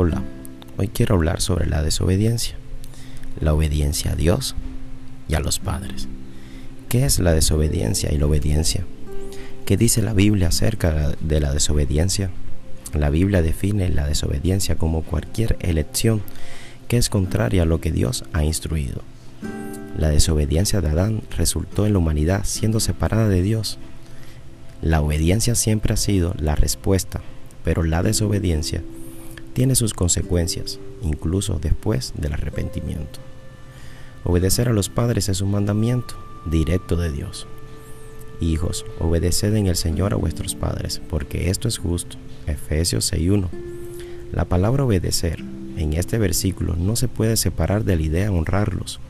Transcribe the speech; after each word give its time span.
Hola, 0.00 0.22
hoy 0.76 0.86
quiero 0.86 1.16
hablar 1.16 1.40
sobre 1.40 1.66
la 1.66 1.82
desobediencia, 1.82 2.54
la 3.40 3.52
obediencia 3.52 4.12
a 4.12 4.14
Dios 4.14 4.54
y 5.26 5.34
a 5.34 5.40
los 5.40 5.58
padres. 5.58 6.06
¿Qué 6.88 7.04
es 7.04 7.18
la 7.18 7.32
desobediencia 7.32 8.12
y 8.12 8.18
la 8.18 8.26
obediencia? 8.26 8.84
¿Qué 9.66 9.76
dice 9.76 10.00
la 10.00 10.12
Biblia 10.12 10.48
acerca 10.50 11.16
de 11.18 11.40
la 11.40 11.52
desobediencia? 11.52 12.30
La 12.94 13.10
Biblia 13.10 13.42
define 13.42 13.88
la 13.88 14.06
desobediencia 14.06 14.76
como 14.76 15.02
cualquier 15.02 15.56
elección 15.58 16.22
que 16.86 16.96
es 16.96 17.08
contraria 17.08 17.62
a 17.62 17.66
lo 17.66 17.80
que 17.80 17.90
Dios 17.90 18.22
ha 18.32 18.44
instruido. 18.44 19.02
La 19.96 20.10
desobediencia 20.10 20.80
de 20.80 20.90
Adán 20.90 21.22
resultó 21.36 21.86
en 21.86 21.94
la 21.94 21.98
humanidad 21.98 22.42
siendo 22.44 22.78
separada 22.78 23.28
de 23.28 23.42
Dios. 23.42 23.78
La 24.80 25.00
obediencia 25.00 25.56
siempre 25.56 25.94
ha 25.94 25.96
sido 25.96 26.34
la 26.38 26.54
respuesta, 26.54 27.20
pero 27.64 27.82
la 27.82 28.04
desobediencia 28.04 28.80
tiene 29.58 29.74
sus 29.74 29.92
consecuencias, 29.92 30.78
incluso 31.02 31.58
después 31.60 32.12
del 32.16 32.32
arrepentimiento. 32.32 33.18
Obedecer 34.22 34.68
a 34.68 34.72
los 34.72 34.88
padres 34.88 35.28
es 35.28 35.40
un 35.40 35.50
mandamiento 35.50 36.14
directo 36.48 36.94
de 36.94 37.10
Dios. 37.10 37.48
Hijos, 38.40 38.86
obedeced 39.00 39.52
en 39.56 39.66
el 39.66 39.74
Señor 39.74 40.12
a 40.12 40.16
vuestros 40.16 40.54
padres, 40.54 41.02
porque 41.10 41.50
esto 41.50 41.66
es 41.66 41.78
justo. 41.78 42.18
Efesios 42.46 43.12
6.1. 43.12 43.48
La 44.30 44.44
palabra 44.44 44.84
obedecer 44.84 45.40
en 45.76 45.94
este 45.94 46.18
versículo 46.18 46.76
no 46.76 46.94
se 46.94 47.08
puede 47.08 47.36
separar 47.36 47.82
de 47.82 47.96
la 47.96 48.02
idea 48.02 48.30
de 48.30 48.38
honrarlos. 48.38 49.00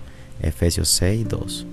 Efesios 0.40 0.88
6.2. 1.02 1.66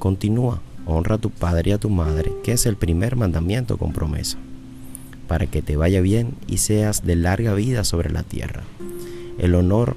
Continúa, 0.00 0.60
honra 0.86 1.14
a 1.14 1.18
tu 1.18 1.30
padre 1.30 1.70
y 1.70 1.74
a 1.74 1.78
tu 1.78 1.88
madre, 1.88 2.32
que 2.42 2.50
es 2.50 2.66
el 2.66 2.74
primer 2.74 3.14
mandamiento 3.14 3.76
con 3.76 3.92
promesa 3.92 4.38
para 5.28 5.46
que 5.46 5.62
te 5.62 5.76
vaya 5.76 6.00
bien 6.00 6.34
y 6.48 6.58
seas 6.58 7.06
de 7.06 7.14
larga 7.14 7.54
vida 7.54 7.84
sobre 7.84 8.10
la 8.10 8.24
tierra. 8.24 8.64
El 9.38 9.54
honor 9.54 9.96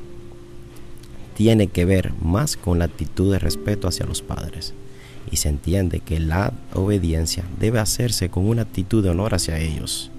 tiene 1.35 1.67
que 1.67 1.85
ver 1.85 2.13
más 2.21 2.57
con 2.57 2.77
la 2.77 2.85
actitud 2.85 3.31
de 3.31 3.39
respeto 3.39 3.87
hacia 3.87 4.05
los 4.05 4.21
padres 4.21 4.75
y 5.31 5.37
se 5.37 5.49
entiende 5.49 6.01
que 6.01 6.19
la 6.19 6.53
obediencia 6.73 7.43
debe 7.59 7.79
hacerse 7.79 8.29
con 8.29 8.47
una 8.47 8.63
actitud 8.63 9.01
de 9.01 9.09
honor 9.09 9.33
hacia 9.33 9.57
ellos. 9.57 10.11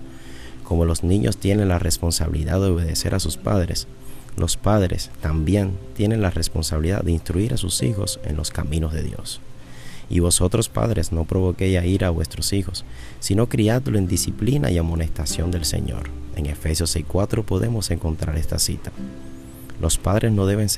Como 0.64 0.84
los 0.84 1.04
niños 1.04 1.36
tienen 1.36 1.68
la 1.68 1.78
responsabilidad 1.78 2.60
de 2.60 2.70
obedecer 2.70 3.14
a 3.14 3.20
sus 3.20 3.36
padres, 3.36 3.86
los 4.36 4.56
padres 4.56 5.10
también 5.20 5.72
tienen 5.94 6.22
la 6.22 6.30
responsabilidad 6.30 7.02
de 7.02 7.12
instruir 7.12 7.52
a 7.52 7.58
sus 7.58 7.82
hijos 7.82 8.18
en 8.24 8.36
los 8.36 8.50
caminos 8.50 8.92
de 8.92 9.02
Dios. 9.02 9.40
Y 10.10 10.20
vosotros, 10.20 10.68
padres, 10.68 11.12
no 11.12 11.24
provoquéis 11.24 11.78
a 11.78 11.86
ira 11.86 12.08
a 12.08 12.10
vuestros 12.10 12.52
hijos, 12.52 12.84
sino 13.20 13.48
criadlo 13.48 13.98
en 13.98 14.06
disciplina 14.06 14.70
y 14.70 14.78
amonestación 14.78 15.50
del 15.50 15.64
Señor. 15.64 16.10
En 16.36 16.46
Efesios 16.46 16.94
6.4 16.96 17.44
podemos 17.44 17.90
encontrar 17.90 18.36
esta 18.36 18.58
cita. 18.58 18.92
Los 19.80 19.98
padres 19.98 20.32
no 20.32 20.46
deben, 20.46 20.68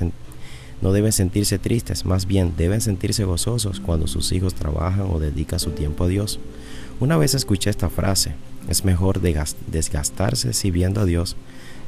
no 0.81 0.91
deben 0.91 1.11
sentirse 1.11 1.59
tristes, 1.59 2.05
más 2.05 2.25
bien 2.25 2.53
deben 2.57 2.81
sentirse 2.81 3.23
gozosos 3.23 3.79
cuando 3.79 4.07
sus 4.07 4.31
hijos 4.31 4.53
trabajan 4.53 5.07
o 5.11 5.19
dedican 5.19 5.59
su 5.59 5.71
tiempo 5.71 6.05
a 6.05 6.07
Dios. 6.07 6.39
Una 6.99 7.17
vez 7.17 7.33
escuché 7.33 7.69
esta 7.69 7.89
frase, 7.89 8.33
es 8.69 8.85
mejor 8.85 9.21
desgastarse 9.21 10.53
sirviendo 10.53 11.01
a 11.01 11.05
Dios 11.05 11.35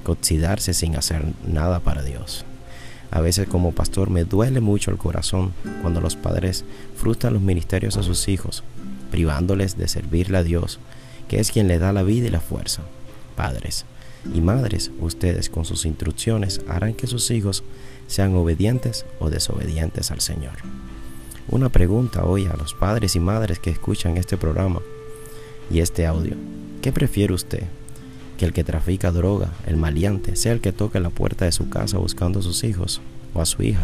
que 0.06 0.12
oxidarse 0.12 0.74
sin 0.74 0.96
hacer 0.96 1.24
nada 1.46 1.80
para 1.80 2.04
Dios. 2.04 2.46
A 3.12 3.22
veces 3.22 3.48
como 3.48 3.72
pastor 3.72 4.10
me 4.10 4.26
duele 4.26 4.60
mucho 4.60 4.92
el 4.92 4.98
corazón 4.98 5.54
cuando 5.82 6.02
los 6.02 6.16
padres 6.16 6.66
frustran 6.96 7.34
los 7.34 7.42
ministerios 7.42 7.98
a 7.98 8.04
sus 8.04 8.28
hijos, 8.28 8.64
privándoles 9.12 9.78
de 9.78 9.88
servirle 9.88 10.38
a 10.38 10.44
Dios, 10.44 10.80
que 11.28 11.40
es 11.40 11.52
quien 11.52 11.68
le 11.68 11.80
da 11.80 11.94
la 11.94 12.04
vida 12.04 12.28
y 12.28 12.32
la 12.32 12.42
fuerza. 12.42 12.82
Padres 13.36 13.86
y 14.34 14.42
madres, 14.42 14.92
ustedes 15.00 15.50
con 15.50 15.64
sus 15.64 15.86
instrucciones 15.86 16.62
harán 16.68 16.94
que 16.94 17.08
sus 17.08 17.32
hijos 17.32 17.64
sean 18.08 18.36
obedientes 18.36 19.06
o 19.20 19.30
desobedientes 19.30 20.12
al 20.12 20.22
Señor. 20.22 20.56
Una 21.50 21.70
pregunta 21.70 22.26
hoy 22.26 22.46
a 22.46 22.58
los 22.58 22.74
padres 22.74 23.16
y 23.16 23.22
madres 23.22 23.60
que 23.60 23.70
escuchan 23.70 24.18
este 24.18 24.36
programa 24.36 24.82
y 25.72 25.80
este 25.80 26.06
audio. 26.06 26.36
¿Qué 26.82 26.92
prefiere 26.92 27.34
usted? 27.34 27.64
Que 28.38 28.46
el 28.46 28.54
que 28.54 28.64
trafica 28.64 29.12
droga, 29.12 29.52
el 29.66 29.78
maleante, 29.78 30.36
sea 30.36 30.54
el 30.54 30.62
que 30.62 30.72
toque 30.72 31.00
la 31.00 31.10
puerta 31.10 31.46
de 31.46 31.52
su 31.52 31.70
casa 31.70 31.98
buscando 31.98 32.40
a 32.40 32.44
sus 32.44 32.64
hijos 32.64 33.02
o 33.34 33.42
a 33.42 33.46
su 33.46 33.64
hija, 33.64 33.84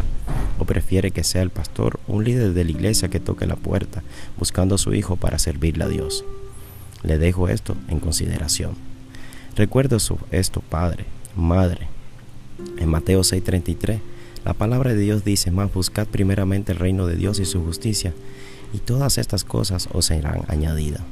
o 0.58 0.64
prefiere 0.64 1.10
que 1.10 1.24
sea 1.24 1.42
el 1.42 1.50
pastor, 1.50 2.00
un 2.06 2.24
líder 2.24 2.54
de 2.54 2.64
la 2.64 2.70
iglesia 2.70 3.08
que 3.08 3.20
toque 3.20 3.46
la 3.46 3.56
puerta 3.56 4.02
buscando 4.38 4.76
a 4.76 4.78
su 4.78 4.94
hijo 4.94 5.16
para 5.16 5.38
servirle 5.38 5.84
a 5.84 5.88
Dios. 5.88 6.24
Le 7.02 7.18
dejo 7.18 7.48
esto 7.48 7.76
en 7.88 8.00
consideración. 8.00 8.76
Recuerdo 9.56 9.98
esto, 10.30 10.60
padre, 10.68 11.04
madre. 11.36 11.88
En 12.78 12.88
Mateo 12.88 13.20
6:33, 13.20 14.00
la 14.44 14.54
palabra 14.54 14.94
de 14.94 15.00
Dios 15.00 15.24
dice, 15.24 15.50
más 15.50 15.72
buscad 15.72 16.06
primeramente 16.06 16.72
el 16.72 16.78
reino 16.78 17.06
de 17.06 17.16
Dios 17.16 17.38
y 17.40 17.44
su 17.44 17.62
justicia, 17.62 18.14
y 18.72 18.78
todas 18.78 19.18
estas 19.18 19.44
cosas 19.44 19.88
os 19.92 20.06
serán 20.06 20.42
añadidas. 20.48 21.02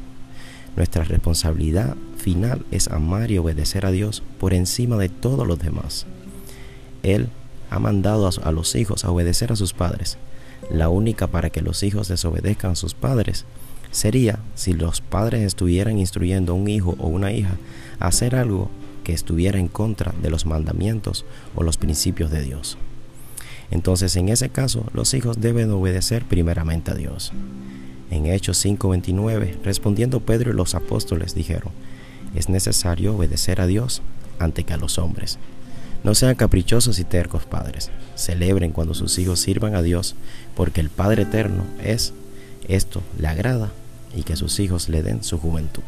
Nuestra 0.77 1.05
responsabilidad 1.05 1.97
final 2.17 2.65
es 2.71 2.89
amar 2.89 3.31
y 3.31 3.39
obedecer 3.39 3.85
a 3.85 3.91
Dios 3.91 4.23
por 4.39 4.55
encima 4.55 4.97
de 4.97 5.09
todos 5.09 5.47
los 5.47 5.59
demás. 5.59 6.07
Él 7.03 7.29
ha 7.71 7.79
mandado 7.79 8.29
a 8.43 8.53
los 8.53 8.75
hijos 8.75 9.05
a 9.05 9.11
obedecer 9.11 9.53
a 9.53 9.57
sus 9.57 9.73
padres. 9.73 10.19
La 10.71 10.89
única 10.89 11.27
para 11.27 11.51
que 11.51 11.63
los 11.63 11.83
hijos 11.83 12.09
desobedezcan 12.09 12.73
a 12.73 12.77
sus 12.77 12.95
padres 12.95 13.45
sería 13.91 14.39
si 14.55 14.73
los 14.73 15.01
padres 15.01 15.43
estuvieran 15.43 15.99
instruyendo 15.99 16.53
a 16.53 16.57
un 16.57 16.69
hijo 16.69 16.97
o 16.99 17.09
una 17.09 17.33
hija 17.33 17.57
a 18.01 18.07
hacer 18.07 18.35
algo 18.35 18.71
que 19.05 19.13
estuviera 19.13 19.59
en 19.59 19.69
contra 19.69 20.15
de 20.23 20.31
los 20.31 20.47
mandamientos 20.47 21.25
o 21.55 21.63
los 21.63 21.77
principios 21.77 22.31
de 22.31 22.43
Dios. 22.43 22.79
Entonces 23.71 24.17
en 24.17 24.29
ese 24.29 24.49
caso 24.49 24.87
los 24.95 25.13
hijos 25.15 25.41
deben 25.41 25.71
obedecer 25.71 26.25
primeramente 26.25 26.91
a 26.91 26.95
Dios. 26.95 27.33
En 28.13 28.27
Hechos 28.27 28.63
5:29, 28.63 29.57
respondiendo 29.65 30.21
Pedro 30.21 30.51
y 30.51 30.55
los 30.55 30.75
apóstoles 30.75 31.35
dijeron, 31.35 31.73
es 32.35 32.51
necesario 32.51 33.17
obedecer 33.17 33.59
a 33.63 33.67
Dios 33.67 34.03
ante 34.39 34.65
que 34.65 34.75
a 34.75 34.77
los 34.77 34.99
hombres. 34.99 35.39
No 36.05 36.15
sean 36.15 36.35
caprichosos 36.35 36.99
y 36.99 37.05
tercos 37.05 37.47
padres. 37.47 37.91
Celebren 38.15 38.73
cuando 38.73 38.93
sus 38.93 39.19
hijos 39.19 39.41
sirvan 39.41 39.75
a 39.75 39.81
Dios, 39.81 40.15
porque 40.55 40.83
el 40.83 40.91
Padre 40.91 41.23
Eterno 41.23 41.65
es 41.83 42.13
esto, 42.69 43.01
le 43.19 43.29
agrada 43.29 43.73
y 44.15 44.25
que 44.25 44.37
sus 44.37 44.61
hijos 44.61 44.91
le 44.91 45.03
den 45.03 45.25
su 45.25 45.39
juventud. 45.39 45.83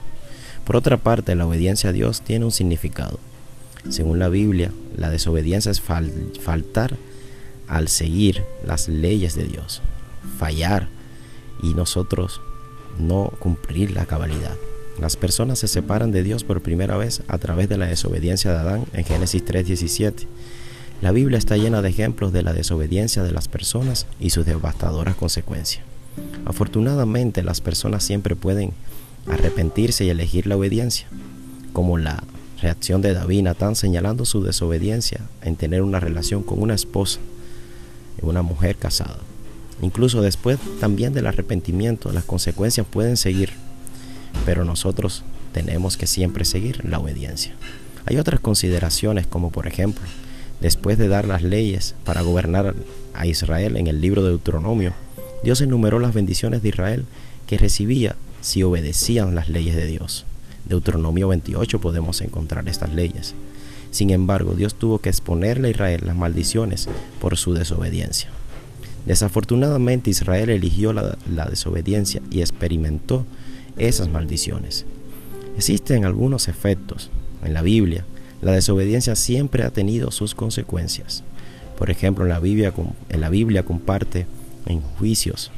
Por 0.64 0.76
otra 0.76 0.96
parte, 0.96 1.34
la 1.34 1.46
obediencia 1.46 1.90
a 1.90 1.92
Dios 1.92 2.22
tiene 2.22 2.46
un 2.46 2.52
significado. 2.52 3.20
Según 3.90 4.18
la 4.18 4.30
Biblia, 4.30 4.72
la 4.96 5.10
desobediencia 5.10 5.70
es 5.70 5.82
faltar 5.82 6.96
al 7.68 7.88
seguir 7.88 8.44
las 8.66 8.88
leyes 8.88 9.34
de 9.34 9.44
Dios, 9.44 9.82
fallar 10.38 10.88
y 11.62 11.74
nosotros 11.74 12.40
no 12.98 13.32
cumplir 13.38 13.90
la 13.92 14.06
cabalidad. 14.06 14.56
Las 15.00 15.16
personas 15.16 15.58
se 15.58 15.68
separan 15.68 16.12
de 16.12 16.22
Dios 16.22 16.44
por 16.44 16.62
primera 16.62 16.96
vez 16.96 17.22
a 17.26 17.38
través 17.38 17.68
de 17.68 17.76
la 17.76 17.86
desobediencia 17.86 18.52
de 18.52 18.58
Adán 18.58 18.84
en 18.92 19.04
Génesis 19.04 19.44
3:17. 19.44 20.26
La 21.02 21.10
Biblia 21.10 21.38
está 21.38 21.56
llena 21.56 21.82
de 21.82 21.88
ejemplos 21.88 22.32
de 22.32 22.42
la 22.42 22.52
desobediencia 22.52 23.22
de 23.22 23.32
las 23.32 23.48
personas 23.48 24.06
y 24.20 24.30
sus 24.30 24.46
devastadoras 24.46 25.16
consecuencias. 25.16 25.84
Afortunadamente 26.44 27.42
las 27.42 27.60
personas 27.60 28.04
siempre 28.04 28.36
pueden 28.36 28.72
arrepentirse 29.26 30.04
y 30.04 30.10
elegir 30.10 30.46
la 30.46 30.56
obediencia, 30.56 31.08
como 31.72 31.98
la 31.98 32.22
reacción 32.62 33.02
de 33.02 33.14
David 33.14 33.42
Natán 33.42 33.74
señalando 33.74 34.24
su 34.24 34.42
desobediencia 34.42 35.20
en 35.42 35.56
tener 35.56 35.82
una 35.82 35.98
relación 35.98 36.42
con 36.44 36.62
una 36.62 36.74
esposa, 36.74 37.18
una 38.22 38.42
mujer 38.42 38.76
casada. 38.76 39.18
Incluso 39.82 40.22
después 40.22 40.58
también 40.80 41.12
del 41.12 41.26
arrepentimiento, 41.26 42.12
las 42.12 42.24
consecuencias 42.24 42.86
pueden 42.86 43.16
seguir, 43.16 43.50
pero 44.44 44.64
nosotros 44.64 45.22
tenemos 45.52 45.96
que 45.96 46.06
siempre 46.06 46.44
seguir 46.44 46.84
la 46.84 46.98
obediencia. 46.98 47.54
Hay 48.06 48.18
otras 48.18 48.40
consideraciones 48.40 49.26
como 49.26 49.50
por 49.50 49.66
ejemplo, 49.66 50.02
después 50.60 50.98
de 50.98 51.08
dar 51.08 51.26
las 51.26 51.42
leyes 51.42 51.94
para 52.04 52.22
gobernar 52.22 52.74
a 53.14 53.26
Israel 53.26 53.76
en 53.76 53.86
el 53.86 54.00
libro 54.00 54.22
de 54.22 54.30
Deuteronomio, 54.30 54.92
Dios 55.42 55.60
enumeró 55.60 55.98
las 55.98 56.14
bendiciones 56.14 56.62
de 56.62 56.70
Israel 56.70 57.04
que 57.46 57.58
recibía 57.58 58.16
si 58.40 58.62
obedecían 58.62 59.34
las 59.34 59.48
leyes 59.48 59.76
de 59.76 59.86
Dios. 59.86 60.24
Deuteronomio 60.66 61.28
28 61.28 61.80
podemos 61.80 62.20
encontrar 62.20 62.68
estas 62.68 62.92
leyes. 62.94 63.34
Sin 63.90 64.10
embargo, 64.10 64.54
Dios 64.54 64.74
tuvo 64.74 64.98
que 64.98 65.08
exponerle 65.08 65.68
a 65.68 65.70
Israel 65.70 66.02
las 66.04 66.16
maldiciones 66.16 66.88
por 67.20 67.36
su 67.36 67.54
desobediencia. 67.54 68.30
Desafortunadamente 69.06 70.10
Israel 70.10 70.50
eligió 70.50 70.92
la, 70.92 71.46
desobediencia 71.48 72.22
y 72.30 72.40
experimentó 72.40 73.26
esas 73.76 74.08
maldiciones. 74.08 74.86
Existen 75.56 76.04
algunos 76.04 76.48
efectos. 76.48 77.10
En 77.44 77.52
la 77.52 77.62
Biblia, 77.62 78.06
la 78.40 78.52
desobediencia 78.52 79.14
siempre 79.14 79.64
ha 79.64 79.70
tenido 79.70 80.10
sus 80.10 80.34
consecuencias. 80.34 81.22
Por 81.78 81.90
ejemplo, 81.90 82.24
en 82.24 82.30
la 82.30 82.40
Biblia, 82.40 82.72
en 83.10 83.20
la 83.20 83.28
Biblia 83.28 83.64
comparte 83.64 84.26
en 84.66 84.80
juicios 84.80 85.50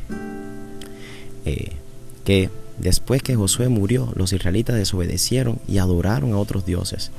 eh, 1.45 1.73
que 2.25 2.51
después 2.79 3.23
que 3.23 3.37
Josué 3.37 3.69
murió, 3.69 4.13
los 4.17 4.33
israelitas 4.33 4.75
desobedecieron 4.75 5.61
y 5.69 5.79
adoraron 5.79 6.33
a 6.33 6.39
otros 6.39 6.67
dioses. 6.67 7.13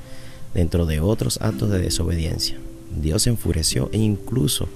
dentro 0.53 0.88
de 0.88 1.00
otros 1.00 1.39
actos 1.41 1.69
de 1.69 1.77
desobediencia. 1.77 2.57
Dios 3.00 3.24
se 3.24 3.29
enfureció 3.29 3.89
e 3.91 3.97
incluso 3.97 4.68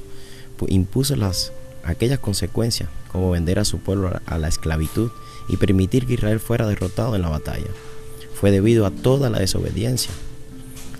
impuso 0.67 1.15
las, 1.15 1.51
aquellas 1.83 2.19
consecuencias 2.19 2.89
como 3.11 3.31
vender 3.31 3.59
a 3.59 3.65
su 3.65 3.79
pueblo 3.79 4.11
a 4.25 4.37
la 4.37 4.47
esclavitud 4.47 5.11
y 5.49 5.57
permitir 5.57 6.05
que 6.05 6.13
Israel 6.13 6.39
fuera 6.39 6.67
derrotado 6.67 7.15
en 7.15 7.21
la 7.21 7.29
batalla. 7.29 7.67
Fue 8.33 8.51
debido 8.51 8.85
a 8.85 8.91
toda 8.91 9.29
la 9.29 9.39
desobediencia. 9.39 10.11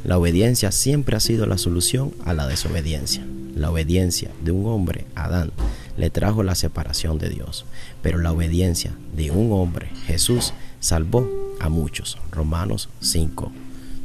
La 0.04 0.18
obediencia 0.18 0.72
siempre 0.72 1.16
ha 1.16 1.20
sido 1.20 1.46
la 1.46 1.58
solución 1.58 2.14
a 2.26 2.34
la 2.34 2.48
desobediencia. 2.48 3.26
La 3.56 3.72
obediencia 3.72 4.32
de 4.44 4.52
un 4.52 4.66
hombre, 4.66 5.06
Adán, 5.16 5.52
le 5.98 6.10
trajo 6.10 6.44
la 6.44 6.56
separación 6.56 7.18
de 7.18 7.30
Dios, 7.30 7.66
pero 8.02 8.18
la 8.18 8.32
obediencia 8.32 8.94
de 9.16 9.32
un 9.32 9.52
hombre, 9.52 9.90
Jesús, 10.06 10.54
salvó 10.80 11.30
a 11.60 11.70
muchos. 11.70 12.18
Romanos 12.32 12.90
5, 13.02 13.52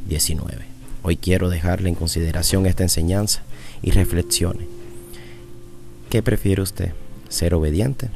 19. 0.07 0.65
Hoy 1.03 1.17
quiero 1.17 1.49
dejarle 1.49 1.89
en 1.89 1.95
consideración 1.95 2.65
esta 2.65 2.83
enseñanza 2.83 3.41
y 3.81 3.91
reflexione. 3.91 4.76
¿Qué 6.09 6.23
prefiere 6.23 6.61
usted? 6.61 6.93
¿Ser 7.27 7.53
obediente 7.53 8.09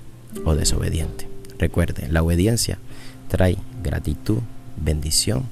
o 0.46 0.56
desobediente? 0.56 1.28
Recuerde, 1.60 2.08
la 2.08 2.24
obediencia 2.24 2.80
trae 3.28 3.58
gratitud, 3.84 4.40
bendición 4.78 5.44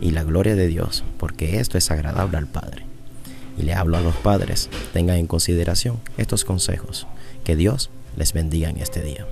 y 0.00 0.12
la 0.12 0.24
gloria 0.24 0.54
de 0.54 0.66
Dios, 0.66 1.04
porque 1.18 1.60
esto 1.60 1.76
es 1.76 1.90
agradable 1.90 2.38
al 2.38 2.46
Padre. 2.46 2.86
Y 3.58 3.64
le 3.64 3.74
hablo 3.74 3.98
a 3.98 4.00
los 4.00 4.16
padres, 4.16 4.70
tengan 4.94 5.16
en 5.16 5.26
consideración 5.26 6.00
estos 6.16 6.44
consejos. 6.44 7.06
Que 7.44 7.54
Dios 7.54 7.90
les 8.16 8.32
bendiga 8.32 8.70
en 8.70 8.78
este 8.78 9.02
día. 9.02 9.26